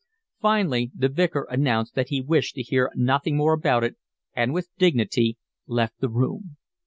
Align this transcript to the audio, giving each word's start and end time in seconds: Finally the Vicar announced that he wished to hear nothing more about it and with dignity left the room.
Finally 0.41 0.89
the 0.95 1.07
Vicar 1.09 1.45
announced 1.51 1.93
that 1.93 2.09
he 2.09 2.21
wished 2.21 2.55
to 2.55 2.63
hear 2.63 2.89
nothing 2.95 3.37
more 3.37 3.53
about 3.53 3.83
it 3.83 3.97
and 4.35 4.51
with 4.51 4.67
dignity 4.79 5.37
left 5.67 5.99
the 5.99 6.09
room. 6.09 6.57